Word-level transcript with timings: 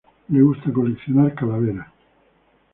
Le 0.33 0.39
gusta 0.45 0.71
coleccionar 0.77 1.35
calaveras. 1.43 1.87